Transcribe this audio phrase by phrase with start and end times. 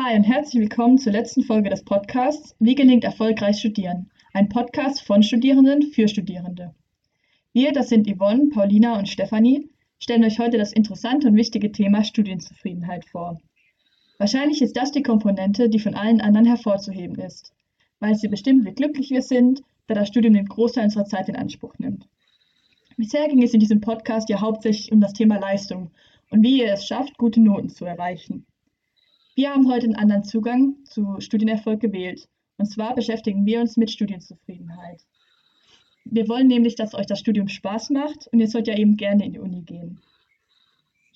[0.00, 4.08] Hi und herzlich willkommen zur letzten Folge des Podcasts Wie gelingt erfolgreich Studieren?
[4.32, 6.72] Ein Podcast von Studierenden für Studierende.
[7.52, 12.04] Wir, das sind Yvonne, Paulina und Stefanie, stellen euch heute das interessante und wichtige Thema
[12.04, 13.40] Studienzufriedenheit vor.
[14.18, 17.52] Wahrscheinlich ist das die Komponente, die von allen anderen hervorzuheben ist,
[17.98, 21.34] weil sie bestimmt, wie glücklich wir sind, da das Studium den Großteil unserer Zeit in
[21.34, 22.06] Anspruch nimmt.
[22.96, 25.90] Bisher ging es in diesem Podcast ja hauptsächlich um das Thema Leistung
[26.30, 28.46] und wie ihr es schafft, gute Noten zu erreichen.
[29.38, 32.28] Wir haben heute einen anderen Zugang zu Studienerfolg gewählt.
[32.56, 35.00] Und zwar beschäftigen wir uns mit Studienzufriedenheit.
[36.04, 39.24] Wir wollen nämlich, dass euch das Studium Spaß macht und ihr sollt ja eben gerne
[39.24, 40.00] in die Uni gehen.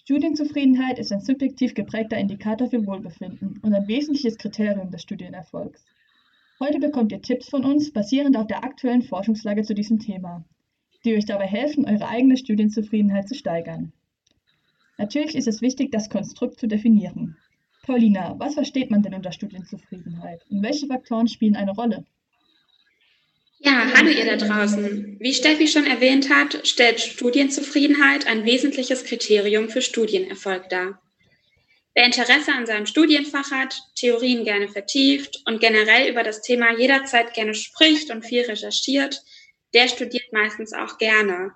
[0.04, 5.84] Studienzufriedenheit ist ein subjektiv geprägter Indikator für Wohlbefinden und ein wesentliches Kriterium des Studienerfolgs.
[6.60, 10.44] Heute bekommt ihr Tipps von uns basierend auf der aktuellen Forschungslage zu diesem Thema,
[11.04, 13.92] die euch dabei helfen, eure eigene Studienzufriedenheit zu steigern.
[14.96, 17.36] Natürlich ist es wichtig, das Konstrukt zu definieren.
[17.82, 22.04] Paulina, was versteht man denn unter Studienzufriedenheit und welche Faktoren spielen eine Rolle?
[23.58, 25.18] Ja, hallo ihr da draußen.
[25.20, 31.00] Wie Steffi schon erwähnt hat, stellt Studienzufriedenheit ein wesentliches Kriterium für Studienerfolg dar.
[31.94, 37.34] Wer Interesse an seinem Studienfach hat, Theorien gerne vertieft und generell über das Thema jederzeit
[37.34, 39.20] gerne spricht und viel recherchiert,
[39.74, 41.52] der studiert meistens auch gerne.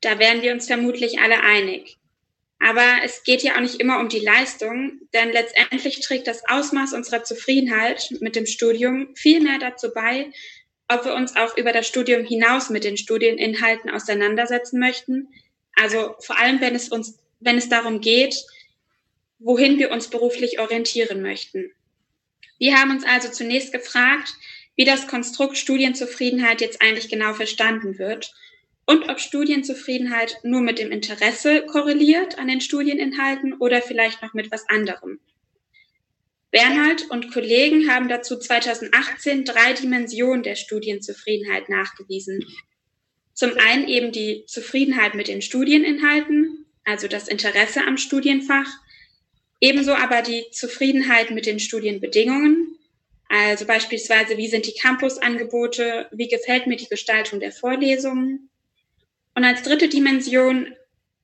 [0.00, 1.98] Da wären wir uns vermutlich alle einig.
[2.66, 6.94] Aber es geht ja auch nicht immer um die Leistung, denn letztendlich trägt das Ausmaß
[6.94, 10.30] unserer Zufriedenheit mit dem Studium viel mehr dazu bei,
[10.88, 15.28] ob wir uns auch über das Studium hinaus mit den Studieninhalten auseinandersetzen möchten.
[15.76, 18.34] Also vor allem, wenn es uns, wenn es darum geht,
[19.38, 21.70] wohin wir uns beruflich orientieren möchten.
[22.58, 24.32] Wir haben uns also zunächst gefragt,
[24.74, 28.32] wie das Konstrukt Studienzufriedenheit jetzt eigentlich genau verstanden wird
[28.86, 34.50] und ob Studienzufriedenheit nur mit dem Interesse korreliert an den Studieninhalten oder vielleicht noch mit
[34.50, 35.20] was anderem.
[36.50, 42.44] Bernhard und Kollegen haben dazu 2018 drei Dimensionen der Studienzufriedenheit nachgewiesen.
[43.32, 48.68] Zum einen eben die Zufriedenheit mit den Studieninhalten, also das Interesse am Studienfach,
[49.60, 52.78] ebenso aber die Zufriedenheit mit den Studienbedingungen,
[53.28, 58.50] also beispielsweise wie sind die Campusangebote, wie gefällt mir die Gestaltung der Vorlesungen,
[59.34, 60.74] und als dritte Dimension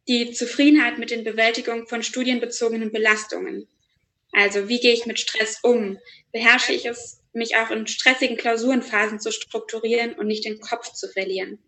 [0.09, 3.69] die Zufriedenheit mit den Bewältigungen von studienbezogenen Belastungen.
[4.33, 5.99] Also wie gehe ich mit Stress um?
[6.33, 11.09] Beherrsche ich es, mich auch in stressigen Klausurenphasen zu strukturieren und nicht den Kopf zu
[11.09, 11.59] verlieren?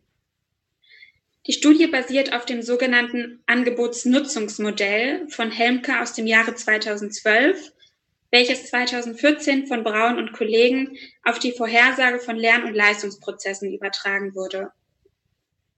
[1.47, 7.72] Die Studie basiert auf dem sogenannten Angebotsnutzungsmodell von Helmke aus dem Jahre 2012,
[8.31, 14.70] welches 2014 von Braun und Kollegen auf die Vorhersage von Lern- und Leistungsprozessen übertragen wurde.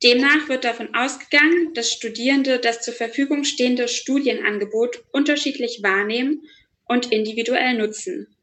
[0.03, 6.43] Demnach wird davon ausgegangen, dass Studierende das zur Verfügung stehende Studienangebot unterschiedlich wahrnehmen
[6.87, 8.35] und individuell nutzen.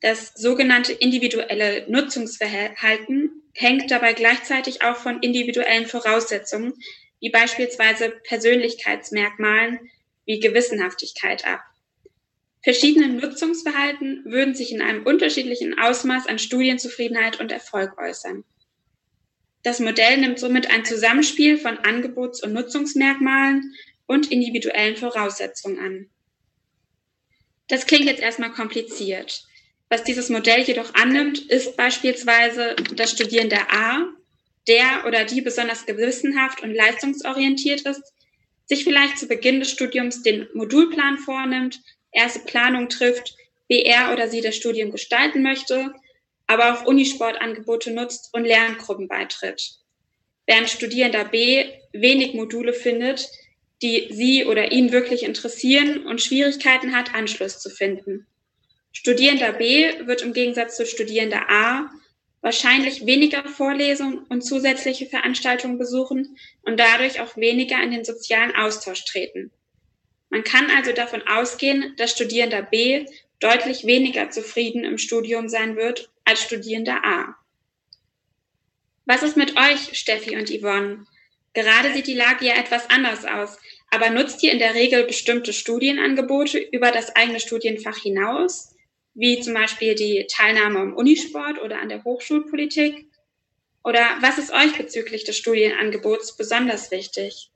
[0.00, 6.74] Das sogenannte individuelle Nutzungsverhalten hängt dabei gleichzeitig auch von individuellen Voraussetzungen,
[7.20, 9.90] wie beispielsweise Persönlichkeitsmerkmalen
[10.24, 11.60] wie Gewissenhaftigkeit ab.
[12.62, 18.44] Verschiedene Nutzungsverhalten würden sich in einem unterschiedlichen Ausmaß an Studienzufriedenheit und Erfolg äußern.
[19.62, 23.74] Das Modell nimmt somit ein Zusammenspiel von Angebots- und Nutzungsmerkmalen
[24.06, 26.10] und individuellen Voraussetzungen an.
[27.68, 29.44] Das klingt jetzt erstmal kompliziert.
[29.88, 34.06] Was dieses Modell jedoch annimmt, ist beispielsweise, dass Studierende A,
[34.66, 38.02] der oder die besonders gewissenhaft und leistungsorientiert ist,
[38.66, 41.80] sich vielleicht zu Beginn des Studiums den Modulplan vornimmt,
[42.12, 43.34] erste Planung trifft,
[43.68, 45.92] wie er oder sie das Studium gestalten möchte
[46.50, 49.70] aber auch Unisportangebote nutzt und Lerngruppen beitritt.
[50.46, 53.28] Während Studierender B wenig Module findet,
[53.82, 58.26] die sie oder ihn wirklich interessieren und Schwierigkeiten hat, Anschluss zu finden.
[58.90, 61.88] Studierender B wird im Gegensatz zu Studierender A
[62.40, 69.04] wahrscheinlich weniger Vorlesungen und zusätzliche Veranstaltungen besuchen und dadurch auch weniger in den sozialen Austausch
[69.04, 69.52] treten.
[70.30, 73.06] Man kann also davon ausgehen, dass Studierender B
[73.38, 77.34] deutlich weniger zufrieden im Studium sein wird als Studierender A.
[79.04, 81.04] Was ist mit euch, Steffi und Yvonne?
[81.52, 83.58] Gerade sieht die Lage ja etwas anders aus,
[83.90, 88.76] aber nutzt ihr in der Regel bestimmte Studienangebote über das eigene Studienfach hinaus,
[89.14, 93.10] wie zum Beispiel die Teilnahme am Unisport oder an der Hochschulpolitik?
[93.82, 97.50] Oder was ist euch bezüglich des Studienangebots besonders wichtig?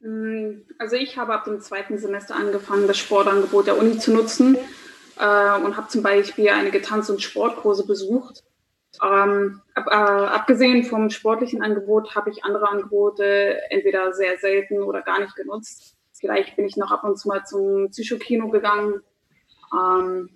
[0.00, 4.58] Mm, also ich habe ab dem zweiten Semester angefangen, das Sportangebot der Uni zu nutzen
[5.18, 8.44] äh, und habe zum Beispiel einige Tanz- und Sportkurse besucht.
[9.02, 15.02] Ähm, ab, äh, abgesehen vom sportlichen Angebot habe ich andere Angebote entweder sehr selten oder
[15.02, 15.96] gar nicht genutzt.
[16.12, 19.02] Vielleicht bin ich noch ab und zu mal zum Psychokino gegangen.
[19.72, 20.30] Ähm,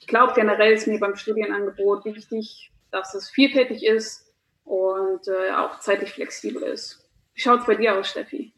[0.00, 4.32] ich glaube, generell ist mir beim Studienangebot wichtig, dass es vielfältig ist
[4.64, 7.08] und äh, auch zeitlich flexibel ist.
[7.34, 8.53] Wie schaut es bei dir aus, Steffi?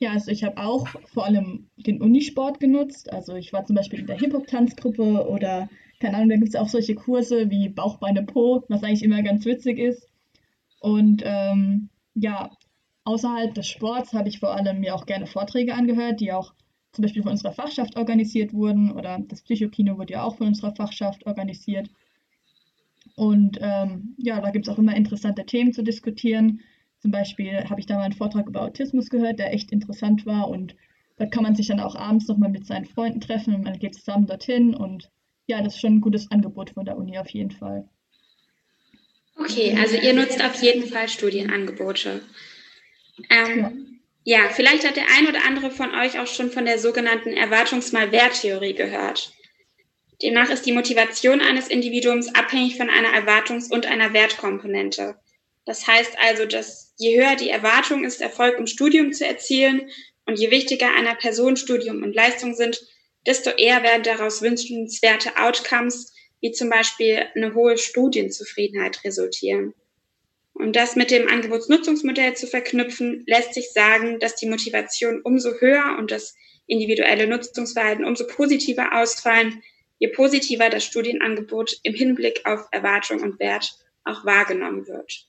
[0.00, 3.12] Ja, also ich habe auch vor allem den Unisport genutzt.
[3.12, 5.68] Also ich war zum Beispiel in der Hip-Hop-Tanzgruppe oder,
[5.98, 9.22] keine Ahnung, da gibt es auch solche Kurse wie Bauch, Beine, Po, was eigentlich immer
[9.22, 10.08] ganz witzig ist.
[10.80, 12.50] Und ähm, ja,
[13.04, 16.54] außerhalb des Sports habe ich vor allem mir auch gerne Vorträge angehört, die auch
[16.92, 20.74] zum Beispiel von unserer Fachschaft organisiert wurden oder das Psychokino wurde ja auch von unserer
[20.74, 21.90] Fachschaft organisiert.
[23.16, 26.60] Und ähm, ja, da gibt es auch immer interessante Themen zu diskutieren.
[27.00, 30.48] Zum Beispiel habe ich da mal einen Vortrag über Autismus gehört, der echt interessant war.
[30.48, 30.74] Und
[31.16, 33.94] da kann man sich dann auch abends nochmal mit seinen Freunden treffen und man geht
[33.94, 34.74] zusammen dorthin.
[34.74, 35.10] Und
[35.46, 37.88] ja, das ist schon ein gutes Angebot von der Uni auf jeden Fall.
[39.36, 42.22] Okay, also ihr nutzt auf jeden Fall Studienangebote.
[43.30, 44.42] Ähm, ja.
[44.42, 48.74] ja, vielleicht hat der ein oder andere von euch auch schon von der sogenannten Erwartungsmal-Wert-Theorie
[48.74, 49.32] gehört.
[50.20, 55.16] Demnach ist die Motivation eines Individuums abhängig von einer Erwartungs- und einer Wertkomponente.
[55.64, 59.90] Das heißt also, dass je höher die Erwartung ist, Erfolg im Studium zu erzielen
[60.26, 62.84] und je wichtiger einer Person Studium und Leistung sind,
[63.26, 69.74] desto eher werden daraus wünschenswerte Outcomes, wie zum Beispiel eine hohe Studienzufriedenheit resultieren.
[70.52, 75.96] Und das mit dem Angebotsnutzungsmodell zu verknüpfen, lässt sich sagen, dass die Motivation umso höher
[75.98, 76.34] und das
[76.66, 79.62] individuelle Nutzungsverhalten umso positiver ausfallen,
[80.00, 83.72] je positiver das Studienangebot im Hinblick auf Erwartung und Wert
[84.04, 85.26] auch wahrgenommen wird.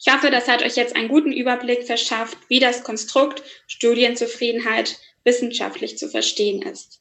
[0.00, 5.98] Ich hoffe, das hat euch jetzt einen guten Überblick verschafft, wie das Konstrukt Studienzufriedenheit wissenschaftlich
[5.98, 7.00] zu verstehen ist.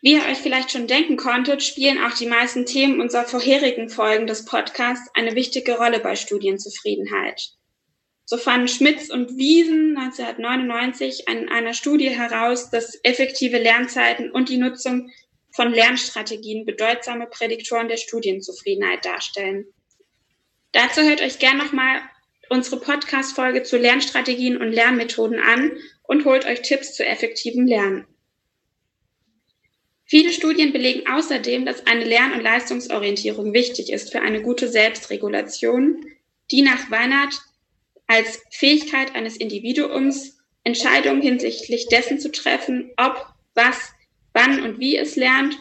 [0.00, 4.26] Wie ihr euch vielleicht schon denken konntet, spielen auch die meisten Themen unserer vorherigen Folgen
[4.26, 7.50] des Podcasts eine wichtige Rolle bei Studienzufriedenheit.
[8.24, 14.58] So fanden Schmitz und Wiesen 1999 in einer Studie heraus, dass effektive Lernzeiten und die
[14.58, 15.10] Nutzung
[15.52, 19.66] von Lernstrategien bedeutsame Prädiktoren der Studienzufriedenheit darstellen.
[20.78, 22.00] Dazu hört euch gern nochmal
[22.50, 25.72] unsere Podcast-Folge zu Lernstrategien und Lernmethoden an
[26.04, 28.06] und holt euch Tipps zu effektivem Lernen.
[30.04, 36.06] Viele Studien belegen außerdem, dass eine Lern- und Leistungsorientierung wichtig ist für eine gute Selbstregulation,
[36.52, 37.42] die nach Weinert
[38.06, 43.90] als Fähigkeit eines Individuums Entscheidungen hinsichtlich dessen zu treffen, ob, was,
[44.32, 45.58] wann und wie es lernt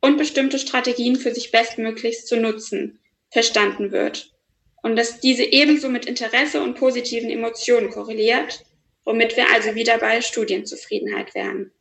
[0.00, 4.31] und bestimmte Strategien für sich bestmöglichst zu nutzen, verstanden wird
[4.82, 8.64] und dass diese ebenso mit Interesse und positiven Emotionen korreliert,
[9.04, 11.72] womit wir also wieder bei Studienzufriedenheit wären.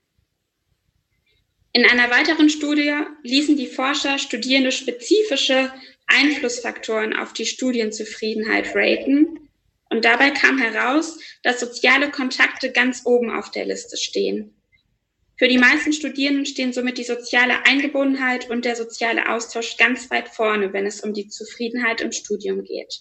[1.73, 2.93] In einer weiteren Studie
[3.23, 5.71] ließen die Forscher Studierende spezifische
[6.05, 9.49] Einflussfaktoren auf die Studienzufriedenheit raten
[9.89, 14.60] und dabei kam heraus, dass soziale Kontakte ganz oben auf der Liste stehen.
[15.41, 20.29] Für die meisten Studierenden stehen somit die soziale Eingebundenheit und der soziale Austausch ganz weit
[20.29, 22.99] vorne, wenn es um die Zufriedenheit im Studium geht.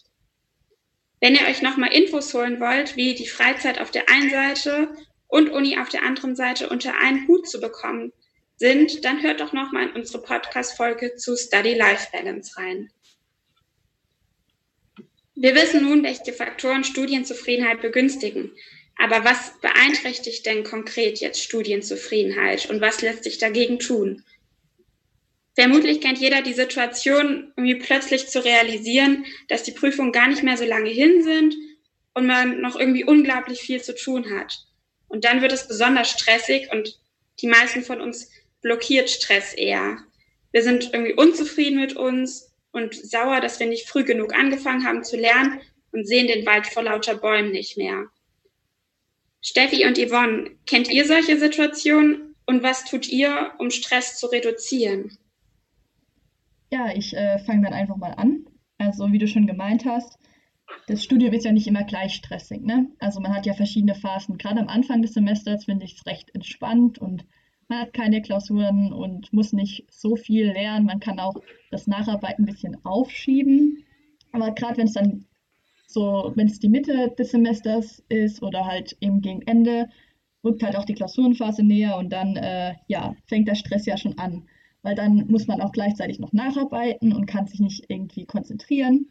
[1.21, 4.89] Wenn ihr euch nochmal Infos holen wollt, wie die Freizeit auf der einen Seite
[5.29, 8.11] und Uni auf der anderen Seite unter einen Hut zu bekommen
[8.57, 12.91] sind, dann hört doch nochmal in unsere Podcast-Folge zu Study Life Balance rein.
[15.35, 18.53] Wir wissen nun, welche Faktoren Studienzufriedenheit begünstigen.
[18.97, 24.25] Aber was beeinträchtigt denn konkret jetzt Studienzufriedenheit und was lässt sich dagegen tun?
[25.55, 30.57] Vermutlich kennt jeder die Situation, irgendwie plötzlich zu realisieren, dass die Prüfungen gar nicht mehr
[30.57, 31.55] so lange hin sind
[32.15, 34.67] und man noch irgendwie unglaublich viel zu tun hat.
[35.09, 36.99] Und dann wird es besonders stressig und
[37.41, 38.31] die meisten von uns
[38.63, 39.99] blockiert Stress eher.
[40.53, 45.05] Wir sind irgendwie unzufrieden mit uns und sauer, dass wir nicht früh genug angefangen haben
[45.05, 45.61] zu lernen
[45.93, 48.07] und sehen den Wald vor lauter Bäumen nicht mehr.
[49.43, 55.17] Steffi und Yvonne, kennt ihr solche Situationen und was tut ihr, um Stress zu reduzieren?
[56.71, 58.47] Ja, ich äh, fange dann einfach mal an.
[58.79, 60.19] Also wie du schon gemeint hast,
[60.87, 62.63] das Studium ist ja nicht immer gleich stressig.
[62.63, 62.91] Ne?
[62.99, 64.39] Also man hat ja verschiedene Phasen.
[64.39, 67.25] Gerade am Anfang des Semesters finde ich es recht entspannt und
[67.69, 70.87] man hat keine Klausuren und muss nicht so viel lernen.
[70.87, 71.37] Man kann auch
[71.71, 73.85] das Nacharbeiten ein bisschen aufschieben.
[74.33, 75.27] Aber gerade wenn es dann
[75.93, 79.89] so, wenn es die Mitte des Semesters ist oder halt eben gegen Ende,
[80.45, 84.19] rückt halt auch die Klausurenphase näher und dann, äh, ja, fängt der Stress ja schon
[84.19, 84.49] an.
[84.83, 89.11] Weil dann muss man auch gleichzeitig noch nacharbeiten und kann sich nicht irgendwie konzentrieren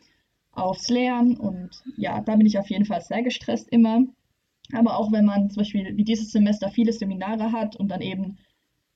[0.52, 1.38] aufs Lernen.
[1.38, 4.04] Und ja, da bin ich auf jeden Fall sehr gestresst immer.
[4.74, 8.38] Aber auch wenn man zum Beispiel wie dieses Semester viele Seminare hat und dann eben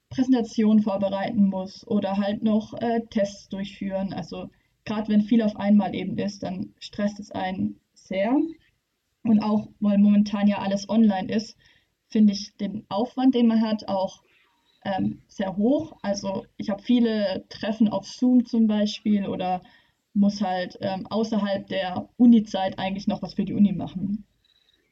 [0.09, 4.13] Präsentationen vorbereiten muss oder halt noch äh, Tests durchführen.
[4.13, 4.49] Also
[4.85, 8.35] gerade wenn viel auf einmal eben ist, dann stresst es einen sehr.
[9.23, 11.57] Und auch, weil momentan ja alles online ist,
[12.09, 14.21] finde ich den Aufwand, den man hat, auch
[14.85, 15.97] ähm, sehr hoch.
[16.01, 19.63] Also ich habe viele Treffen auf Zoom zum Beispiel oder
[20.13, 24.25] muss halt ähm, außerhalb der Uni-Zeit eigentlich noch was für die Uni machen.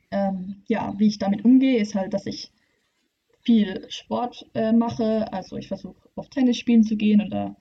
[0.10, 2.52] Ähm, ja, wie ich damit umgehe, ist halt, dass ich
[3.42, 5.32] viel Sport äh, mache.
[5.32, 7.56] Also ich versuche auf Tennis spielen zu gehen oder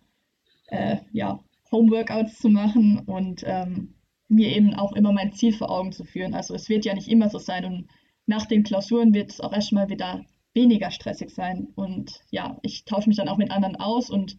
[0.69, 1.41] äh, ja,
[1.73, 3.95] Homeworkouts zu machen und ähm,
[4.29, 6.35] mir eben auch immer mein Ziel vor Augen zu führen.
[6.35, 7.89] Also es wird ja nicht immer so sein und
[8.27, 10.25] nach den Klausuren wird es auch erstmal wieder
[10.55, 11.69] weniger stressig sein.
[11.75, 14.39] Und ja, ich tausche mich dann auch mit anderen aus und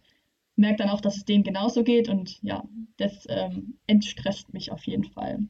[0.56, 2.08] merke dann auch, dass es denen genauso geht.
[2.08, 2.64] Und ja,
[2.96, 5.40] das ähm, entstresst mich auf jeden Fall.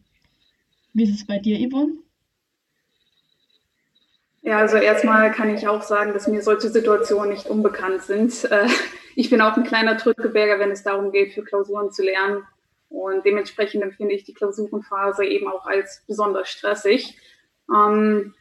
[0.92, 1.94] Wie ist es bei dir, Yvonne?
[4.42, 8.48] Ja, also erstmal kann ich auch sagen, dass mir solche Situationen nicht unbekannt sind.
[9.14, 12.46] Ich bin auch ein kleiner Drückeberger, wenn es darum geht, für Klausuren zu lernen.
[12.88, 17.18] Und dementsprechend empfinde ich die Klausurenphase eben auch als besonders stressig.
[17.70, 18.34] Ähm,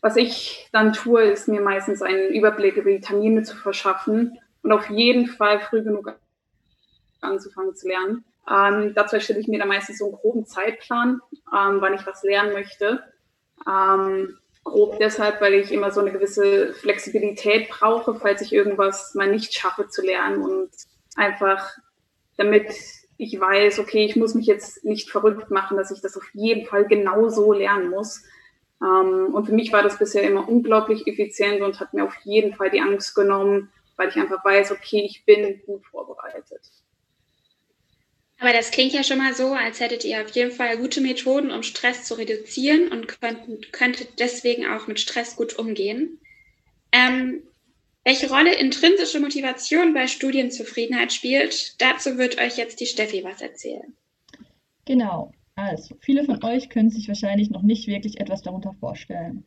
[0.00, 4.72] was ich dann tue, ist mir meistens einen Überblick über die Termine zu verschaffen und
[4.72, 6.12] auf jeden Fall früh genug
[7.20, 8.24] anzufangen zu lernen.
[8.48, 11.20] Ähm, dazu erstelle ich mir dann meistens so einen groben Zeitplan,
[11.52, 13.02] ähm, wann ich was lernen möchte.
[13.66, 19.30] Ähm, grob deshalb, weil ich immer so eine gewisse Flexibilität brauche, falls ich irgendwas mal
[19.30, 20.70] nicht schaffe zu lernen und
[21.16, 21.78] einfach
[22.36, 22.66] damit
[23.18, 26.66] ich weiß, okay, ich muss mich jetzt nicht verrückt machen, dass ich das auf jeden
[26.66, 28.22] Fall genau so lernen muss.
[28.82, 32.54] Ähm, und für mich war das bisher immer unglaublich effizient und hat mir auf jeden
[32.54, 36.60] Fall die Angst genommen, weil ich einfach weiß, okay, ich bin gut vorbereitet.
[38.38, 41.50] Aber das klingt ja schon mal so, als hättet ihr auf jeden Fall gute Methoden,
[41.50, 46.18] um Stress zu reduzieren und könnten, könntet deswegen auch mit Stress gut umgehen.
[46.92, 47.42] Ähm,
[48.04, 53.96] welche Rolle intrinsische Motivation bei Studienzufriedenheit spielt, dazu wird euch jetzt die Steffi was erzählen.
[54.84, 59.44] Genau, also viele von euch können sich wahrscheinlich noch nicht wirklich etwas darunter vorstellen.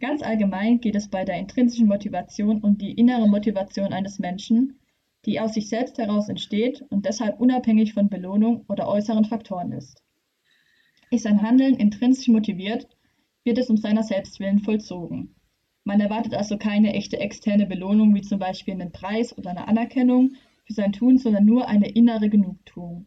[0.00, 4.80] Ganz allgemein geht es bei der intrinsischen Motivation um die innere Motivation eines Menschen,
[5.26, 10.02] die aus sich selbst heraus entsteht und deshalb unabhängig von Belohnung oder äußeren Faktoren ist.
[11.10, 12.88] Ist ein Handeln intrinsisch motiviert,
[13.44, 15.34] wird es um seiner Selbstwillen vollzogen.
[15.84, 20.32] Man erwartet also keine echte externe Belohnung wie zum Beispiel einen Preis oder eine Anerkennung
[20.64, 23.06] für sein Tun, sondern nur eine innere Genugtuung.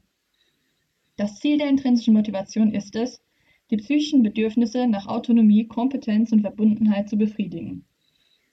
[1.18, 3.22] Das Ziel der intrinsischen Motivation ist es,
[3.70, 7.86] die psychischen Bedürfnisse nach Autonomie, Kompetenz und Verbundenheit zu befriedigen.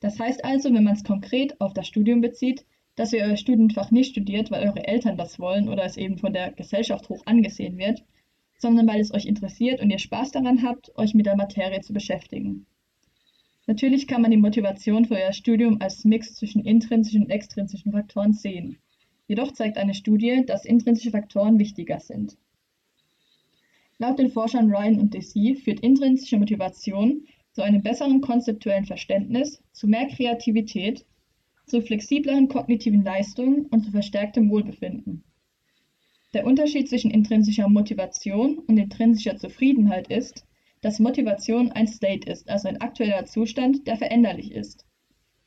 [0.00, 3.90] Das heißt also, wenn man es konkret auf das Studium bezieht, dass ihr euer Studienfach
[3.90, 7.78] nicht studiert, weil eure Eltern das wollen oder es eben von der Gesellschaft hoch angesehen
[7.78, 8.02] wird,
[8.58, 11.92] sondern weil es euch interessiert und ihr Spaß daran habt, euch mit der Materie zu
[11.92, 12.66] beschäftigen.
[13.66, 18.32] Natürlich kann man die Motivation für euer Studium als Mix zwischen intrinsischen und extrinsischen Faktoren
[18.32, 18.78] sehen.
[19.26, 22.36] Jedoch zeigt eine Studie, dass intrinsische Faktoren wichtiger sind.
[23.98, 29.88] Laut den Forschern Ryan und Desi führt intrinsische Motivation zu einem besseren konzeptuellen Verständnis, zu
[29.88, 31.04] mehr Kreativität,
[31.66, 35.24] zu flexibleren kognitiven Leistungen und zu verstärktem Wohlbefinden.
[36.32, 40.44] Der Unterschied zwischen intrinsischer Motivation und intrinsischer Zufriedenheit ist,
[40.80, 44.84] dass Motivation ein State ist, also ein aktueller Zustand, der veränderlich ist.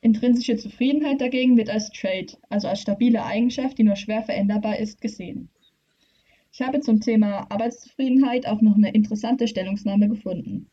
[0.02, 5.00] Intrinsische Zufriedenheit dagegen wird als Trait, also als stabile Eigenschaft, die nur schwer veränderbar ist,
[5.00, 5.50] gesehen.
[6.52, 10.68] Ich habe zum Thema Arbeitszufriedenheit auch noch eine interessante Stellungnahme gefunden.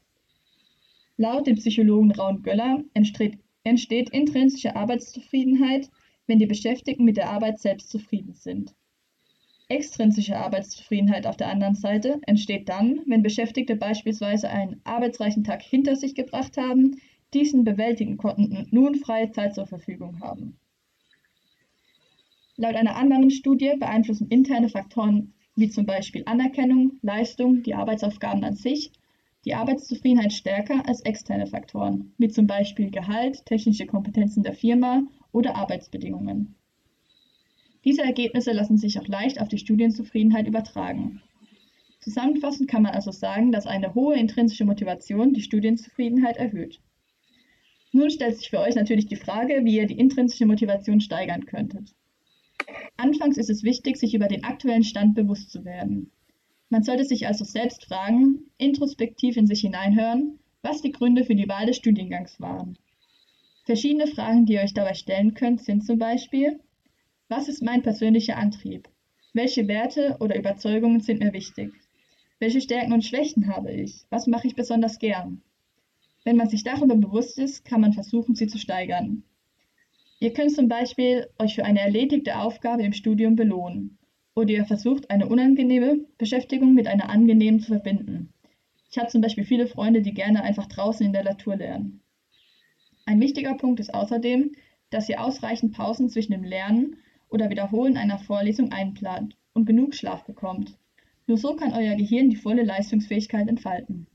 [1.17, 5.89] Laut dem Psychologen Raun Göller entsteht, entsteht intrinsische Arbeitszufriedenheit,
[6.25, 8.73] wenn die Beschäftigten mit der Arbeit selbst zufrieden sind.
[9.69, 15.97] Extrinsische Arbeitszufriedenheit auf der anderen Seite entsteht dann, wenn Beschäftigte beispielsweise einen arbeitsreichen Tag hinter
[15.97, 17.01] sich gebracht haben,
[17.33, 20.57] diesen bewältigen konnten und nun freie Zeit zur Verfügung haben.
[22.55, 28.55] Laut einer anderen Studie beeinflussen interne Faktoren wie zum Beispiel Anerkennung, Leistung, die Arbeitsaufgaben an
[28.55, 28.91] sich,
[29.47, 35.55] die Arbeitszufriedenheit stärker als externe Faktoren, wie zum Beispiel Gehalt, technische Kompetenzen der Firma oder
[35.55, 36.55] Arbeitsbedingungen.
[37.85, 41.21] Diese Ergebnisse lassen sich auch leicht auf die Studienzufriedenheit übertragen.
[42.01, 46.81] Zusammenfassend kann man also sagen, dass eine hohe intrinsische Motivation die Studienzufriedenheit erhöht.
[47.93, 51.95] Nun stellt sich für euch natürlich die Frage, wie ihr die intrinsische Motivation steigern könntet.
[52.97, 56.11] Anfangs ist es wichtig, sich über den aktuellen Stand bewusst zu werden.
[56.69, 61.47] Man sollte sich also selbst fragen, introspektiv in sich hineinhören, was die Gründe für die
[61.47, 62.77] Wahl des Studiengangs waren.
[63.63, 66.59] Verschiedene Fragen, die ihr euch dabei stellen könnt, sind zum Beispiel,
[67.29, 68.89] was ist mein persönlicher Antrieb?
[69.33, 71.71] Welche Werte oder Überzeugungen sind mir wichtig?
[72.39, 74.03] Welche Stärken und Schwächen habe ich?
[74.09, 75.41] Was mache ich besonders gern?
[76.25, 79.23] Wenn man sich darüber bewusst ist, kann man versuchen, sie zu steigern.
[80.19, 83.96] Ihr könnt zum Beispiel euch für eine erledigte Aufgabe im Studium belohnen
[84.37, 88.31] oder ihr versucht, eine unangenehme Beschäftigung mit einer angenehmen zu verbinden.
[88.91, 92.01] Ich habe zum Beispiel viele Freunde, die gerne einfach draußen in der Natur lernen.
[93.07, 94.51] Ein wichtiger Punkt ist außerdem,
[94.91, 96.97] dass ihr ausreichend Pausen zwischen dem Lernen
[97.29, 100.77] oder Wiederholen einer Vorlesung einplant und genug Schlaf bekommt.
[101.25, 104.05] Nur so kann euer Gehirn die volle Leistungsfähigkeit entfalten.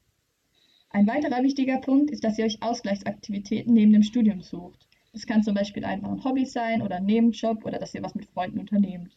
[0.90, 4.86] Ein weiterer wichtiger Punkt ist, dass ihr euch Ausgleichsaktivitäten neben dem Studium sucht.
[5.12, 8.14] Das kann zum Beispiel einfach ein Hobby sein oder ein Nebenjob oder dass ihr was
[8.14, 9.16] mit Freunden unternehmt.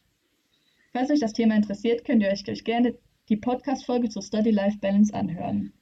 [0.96, 2.98] Falls euch das Thema interessiert, könnt ihr euch gerne
[3.28, 5.74] die Podcast-Folge zur Study Life Balance anhören.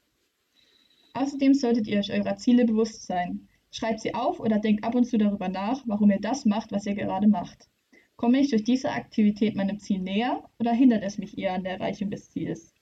[1.13, 3.47] Außerdem solltet ihr euch eurer Ziele bewusst sein.
[3.69, 6.87] Schreibt sie auf oder denkt ab und zu darüber nach, warum ihr das macht, was
[6.87, 7.69] ihr gerade macht.
[8.15, 11.73] Komme ich durch diese Aktivität meinem Ziel näher oder hindert es mich eher an der
[11.73, 12.73] Erreichung des Ziels?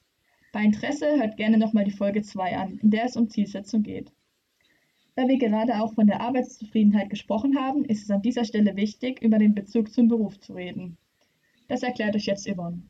[0.54, 4.10] Bei Interesse hört gerne nochmal die Folge 2 an, in der es um Zielsetzung geht.
[5.16, 9.22] Da wir gerade auch von der Arbeitszufriedenheit gesprochen haben, ist es an dieser Stelle wichtig,
[9.22, 10.98] über den Bezug zum Beruf zu reden.
[11.72, 12.82] Das erklärt euch jetzt Yvonne.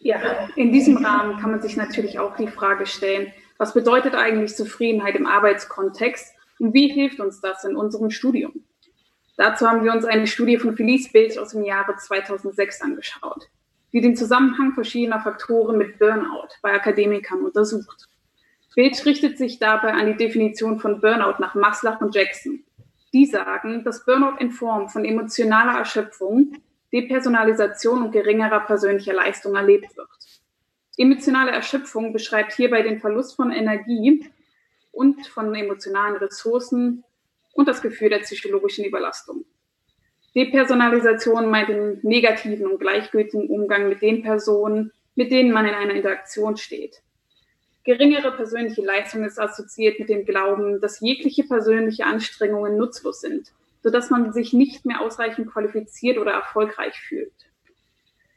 [0.00, 4.54] Ja, in diesem Rahmen kann man sich natürlich auch die Frage stellen, was bedeutet eigentlich
[4.54, 8.62] Zufriedenheit im Arbeitskontext und wie hilft uns das in unserem Studium?
[9.38, 13.48] Dazu haben wir uns eine Studie von Felice Bild aus dem Jahre 2006 angeschaut,
[13.94, 18.10] die den Zusammenhang verschiedener Faktoren mit Burnout bei Akademikern untersucht.
[18.74, 22.64] Bild richtet sich dabei an die Definition von Burnout nach Maslach und Jackson.
[23.14, 26.52] Die sagen, dass Burnout in Form von emotionaler Erschöpfung
[26.92, 30.08] Depersonalisation und geringerer persönlicher Leistung erlebt wird.
[30.96, 34.28] Emotionale Erschöpfung beschreibt hierbei den Verlust von Energie
[34.92, 37.04] und von emotionalen Ressourcen
[37.52, 39.44] und das Gefühl der psychologischen Überlastung.
[40.34, 45.94] Depersonalisation meint den negativen und gleichgültigen Umgang mit den Personen, mit denen man in einer
[45.94, 47.02] Interaktion steht.
[47.84, 53.52] Geringere persönliche Leistung ist assoziiert mit dem Glauben, dass jegliche persönliche Anstrengungen nutzlos sind
[53.84, 57.32] sodass man sich nicht mehr ausreichend qualifiziert oder erfolgreich fühlt.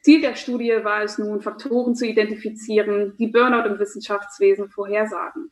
[0.01, 5.50] Ziel der Studie war es nun, Faktoren zu identifizieren, die Burnout im Wissenschaftswesen vorhersagen.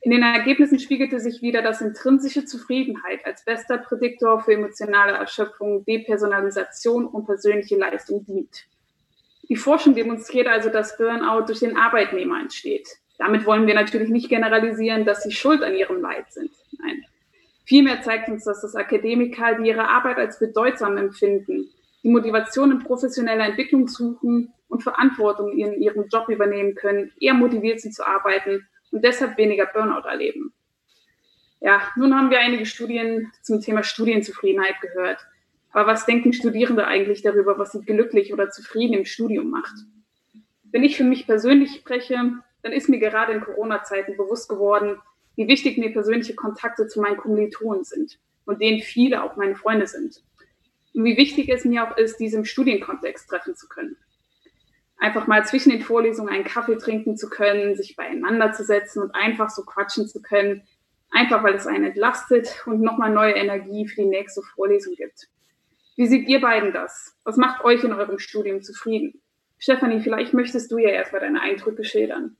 [0.00, 5.84] In den Ergebnissen spiegelte sich wieder, dass intrinsische Zufriedenheit als bester Prädiktor für emotionale Erschöpfung,
[5.84, 8.66] Depersonalisation und persönliche Leistung dient.
[9.48, 12.88] Die Forschung demonstriert also, dass Burnout durch den Arbeitnehmer entsteht.
[13.22, 16.50] Damit wollen wir natürlich nicht generalisieren, dass sie schuld an ihrem Leid sind.
[16.80, 17.04] Nein,
[17.64, 21.70] Vielmehr zeigt uns, dass das Akademiker, die ihre Arbeit als bedeutsam empfinden,
[22.02, 27.80] die Motivation in professioneller Entwicklung suchen und Verantwortung in ihrem Job übernehmen können, eher motiviert
[27.80, 30.52] sind zu arbeiten und deshalb weniger Burnout erleben.
[31.60, 35.24] Ja, nun haben wir einige Studien zum Thema Studienzufriedenheit gehört.
[35.70, 39.76] Aber was denken Studierende eigentlich darüber, was sie glücklich oder zufrieden im Studium macht?
[40.64, 42.32] Wenn ich für mich persönlich spreche,
[42.62, 44.98] dann ist mir gerade in Corona-Zeiten bewusst geworden,
[45.36, 49.86] wie wichtig mir persönliche Kontakte zu meinen Kommilitonen sind und denen viele auch meine Freunde
[49.86, 50.22] sind.
[50.94, 53.96] Und wie wichtig es mir auch ist, diese im Studienkontext treffen zu können.
[54.98, 59.14] Einfach mal zwischen den Vorlesungen einen Kaffee trinken zu können, sich beieinander zu setzen und
[59.14, 60.62] einfach so quatschen zu können,
[61.10, 65.28] einfach weil es einen entlastet und nochmal neue Energie für die nächste Vorlesung gibt.
[65.96, 67.16] Wie seht ihr beiden das?
[67.24, 69.20] Was macht euch in eurem Studium zufrieden?
[69.58, 72.36] Stefanie, vielleicht möchtest du ja erstmal deine Eindrücke schildern.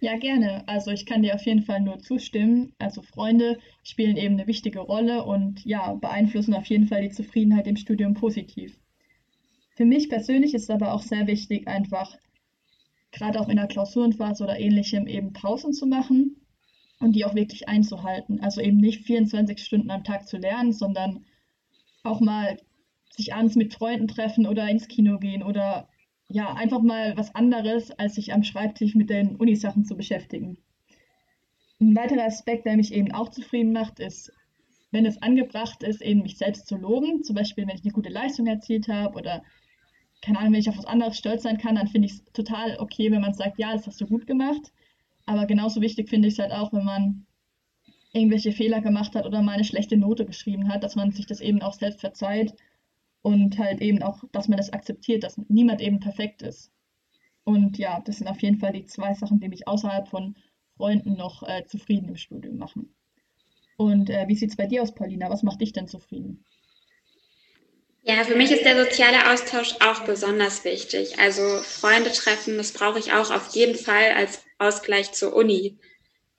[0.00, 0.66] Ja, gerne.
[0.68, 2.74] Also ich kann dir auf jeden Fall nur zustimmen.
[2.78, 7.66] Also Freunde spielen eben eine wichtige Rolle und ja, beeinflussen auf jeden Fall die Zufriedenheit
[7.66, 8.78] im Studium positiv.
[9.76, 12.16] Für mich persönlich ist es aber auch sehr wichtig, einfach
[13.12, 16.36] gerade auch in der Klausurenphase oder ähnlichem eben Pausen zu machen
[17.00, 18.40] und die auch wirklich einzuhalten.
[18.40, 21.24] Also eben nicht 24 Stunden am Tag zu lernen, sondern
[22.02, 22.58] auch mal
[23.10, 25.88] sich abends mit Freunden treffen oder ins Kino gehen oder
[26.28, 30.56] ja, einfach mal was anderes, als sich am Schreibtisch mit den Unisachen zu beschäftigen.
[31.80, 34.32] Ein weiterer Aspekt, der mich eben auch zufrieden macht, ist,
[34.90, 37.24] wenn es angebracht ist, eben mich selbst zu loben.
[37.24, 39.42] Zum Beispiel, wenn ich eine gute Leistung erzielt habe oder,
[40.22, 42.78] keine Ahnung, wenn ich auf was anderes stolz sein kann, dann finde ich es total
[42.78, 44.72] okay, wenn man sagt, ja, das hast du gut gemacht.
[45.26, 47.26] Aber genauso wichtig finde ich es halt auch, wenn man
[48.12, 51.40] irgendwelche Fehler gemacht hat oder mal eine schlechte Note geschrieben hat, dass man sich das
[51.40, 52.54] eben auch selbst verzeiht
[53.24, 56.70] und halt eben auch, dass man das akzeptiert, dass niemand eben perfekt ist.
[57.42, 60.36] Und ja, das sind auf jeden Fall die zwei Sachen, die mich außerhalb von
[60.76, 62.94] Freunden noch äh, zufrieden im Studium machen.
[63.78, 65.30] Und äh, wie sieht es bei dir aus, Paulina?
[65.30, 66.44] Was macht dich denn zufrieden?
[68.02, 71.18] Ja, für mich ist der soziale Austausch auch besonders wichtig.
[71.18, 75.78] Also Freunde treffen, das brauche ich auch auf jeden Fall als Ausgleich zur Uni.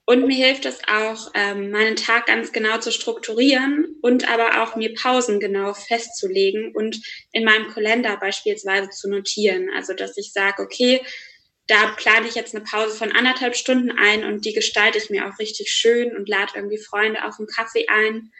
[0.08, 4.76] Und mir hilft es auch, ähm, meinen Tag ganz genau zu strukturieren und aber auch
[4.76, 7.00] mir Pausen genau festzulegen und
[7.32, 9.68] in meinem Kalender beispielsweise zu notieren.
[9.74, 11.02] Also dass ich sage, okay,
[11.66, 15.26] da plane ich jetzt eine Pause von anderthalb Stunden ein und die gestalte ich mir
[15.26, 18.30] auch richtig schön und lade irgendwie Freunde auf einen Kaffee ein.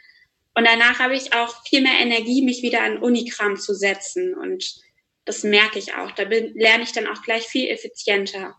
[0.55, 4.35] Und danach habe ich auch viel mehr Energie, mich wieder an Unikram zu setzen.
[4.35, 4.77] Und
[5.25, 6.13] das merke ich auch.
[6.13, 8.55] Da bin, lerne ich dann auch gleich viel effizienter.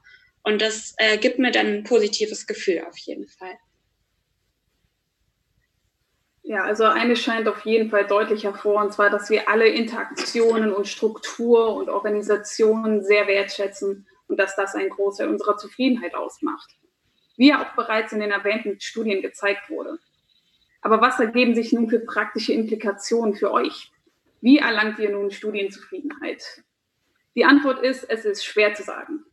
[0.48, 3.60] Und das äh, gibt mir dann ein positives Gefühl auf jeden Fall.
[6.42, 10.72] Ja, also eines scheint auf jeden Fall deutlich hervor, und zwar, dass wir alle Interaktionen
[10.72, 16.70] und Struktur und Organisationen sehr wertschätzen und dass das einen Großteil unserer Zufriedenheit ausmacht.
[17.36, 20.00] Wie ja auch bereits in den erwähnten Studien gezeigt wurde.
[20.82, 23.92] Aber was ergeben sich nun für praktische Implikationen für euch?
[24.40, 26.64] Wie erlangt ihr nun Studienzufriedenheit?
[27.36, 29.27] Die Antwort ist, es ist schwer zu sagen.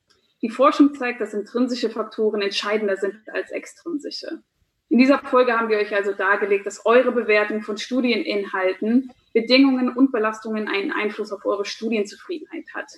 [0.44, 4.42] Die Forschung zeigt, dass intrinsische Faktoren entscheidender sind als extrinsische.
[4.90, 10.12] In dieser Folge haben wir euch also dargelegt, dass eure Bewertung von Studieninhalten, Bedingungen und
[10.12, 12.92] Belastungen einen Einfluss auf eure Studienzufriedenheit hat.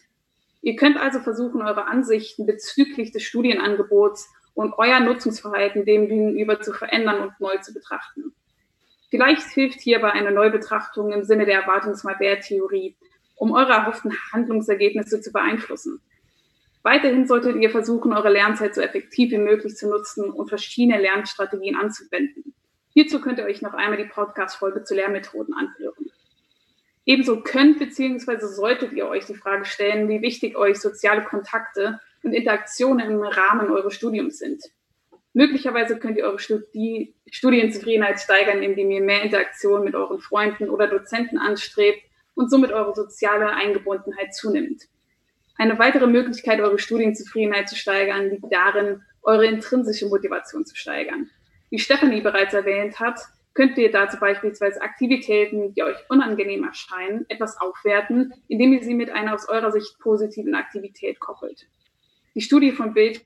[0.60, 6.72] Ihr könnt also versuchen, eure Ansichten bezüglich des Studienangebots und euer Nutzungsverhalten dem gegenüber zu
[6.72, 8.34] verändern und neu zu betrachten.
[9.08, 12.96] Vielleicht hilft hierbei eine Neubetrachtung im Sinne der Erwartungsmalwert-Theorie,
[13.36, 16.00] um eure erhofften Handlungsergebnisse zu beeinflussen.
[16.86, 21.74] Weiterhin solltet ihr versuchen, eure Lernzeit so effektiv wie möglich zu nutzen und verschiedene Lernstrategien
[21.74, 22.54] anzuwenden.
[22.90, 26.12] Hierzu könnt ihr euch noch einmal die Podcast-Folge zu Lernmethoden anhören.
[27.04, 28.46] Ebenso könnt bzw.
[28.46, 33.68] solltet ihr euch die Frage stellen, wie wichtig euch soziale Kontakte und Interaktionen im Rahmen
[33.72, 34.62] eures Studiums sind.
[35.32, 40.86] Möglicherweise könnt ihr eure Studi Studienzufriedenheit steigern, indem ihr mehr Interaktion mit euren Freunden oder
[40.86, 44.86] Dozenten anstrebt und somit eure soziale Eingebundenheit zunimmt.
[45.58, 51.30] Eine weitere Möglichkeit, eure Studienzufriedenheit zu steigern, liegt darin, eure intrinsische Motivation zu steigern.
[51.70, 53.18] Wie Stephanie bereits erwähnt hat,
[53.54, 59.10] könnt ihr dazu beispielsweise Aktivitäten, die euch unangenehm erscheinen, etwas aufwerten, indem ihr sie mit
[59.10, 61.66] einer aus eurer Sicht positiven Aktivität koppelt.
[62.34, 63.24] Die Studie von Bild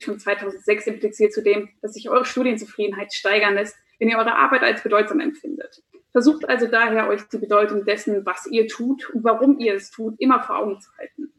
[0.00, 4.82] von 2006 impliziert zudem, dass sich eure Studienzufriedenheit steigern lässt, wenn ihr eure Arbeit als
[4.82, 5.82] bedeutsam empfindet.
[6.14, 10.14] Versucht also daher, euch die Bedeutung dessen, was ihr tut und warum ihr es tut,
[10.20, 11.32] immer vor Augen zu halten.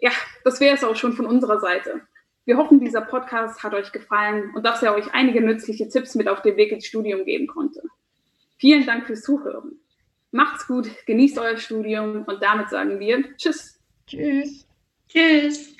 [0.00, 0.10] Ja,
[0.42, 2.00] das wäre es auch schon von unserer Seite.
[2.46, 6.26] Wir hoffen, dieser Podcast hat euch gefallen und dass er euch einige nützliche Tipps mit
[6.26, 7.80] auf den Weg ins Studium geben konnte.
[8.56, 9.78] Vielen Dank fürs Zuhören.
[10.32, 13.78] Macht's gut, genießt euer Studium und damit sagen wir Tschüss.
[14.08, 14.66] Tschüss.
[15.08, 15.76] Tschüss.